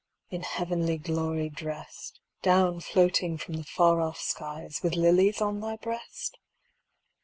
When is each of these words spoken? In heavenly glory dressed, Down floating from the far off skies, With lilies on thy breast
In 0.31 0.41
heavenly 0.41 0.97
glory 0.97 1.47
dressed, 1.47 2.19
Down 2.41 2.79
floating 2.79 3.37
from 3.37 3.53
the 3.53 3.63
far 3.63 4.01
off 4.01 4.19
skies, 4.19 4.81
With 4.81 4.95
lilies 4.95 5.41
on 5.41 5.59
thy 5.59 5.75
breast 5.75 6.39